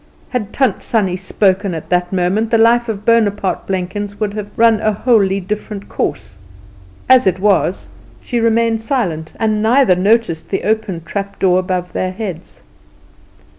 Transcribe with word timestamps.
Had 0.29 0.51
Tant 0.51 0.81
Sannie 0.81 1.15
spoken 1.15 1.75
at 1.75 1.89
that 1.89 2.11
moment 2.11 2.49
the 2.49 2.57
life 2.57 2.89
of 2.89 3.05
Bonaparte 3.05 3.67
Blenkins 3.67 4.19
would 4.19 4.33
have 4.33 4.49
run 4.57 4.81
a 4.81 4.91
wholly 4.91 5.39
different 5.39 5.87
course; 5.89 6.33
as 7.07 7.27
it 7.27 7.37
was, 7.37 7.85
she 8.19 8.39
remained 8.39 8.81
silent, 8.81 9.33
and 9.39 9.61
neither 9.61 9.93
noticed 9.93 10.49
the 10.49 10.63
open 10.63 11.03
trap 11.03 11.37
door 11.37 11.59
above 11.59 11.93
their 11.93 12.11
heads. 12.13 12.63